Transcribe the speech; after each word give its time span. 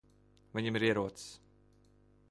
Viņam 0.59 0.79
ir 0.79 0.87
ierocis. 0.87 1.29